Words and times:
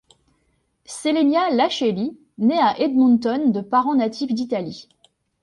Selenia 0.87 1.51
Iacchelli 1.51 2.17
naît 2.39 2.57
à 2.57 2.73
Edmonton 2.79 3.51
de 3.51 3.61
parents 3.61 3.93
natifs 3.93 4.33
d'Italie. 4.33 4.89